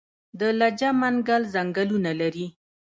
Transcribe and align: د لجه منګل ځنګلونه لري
د 0.39 0.41
لجه 0.59 0.89
منګل 0.99 1.43
ځنګلونه 1.53 2.11
لري 2.21 2.47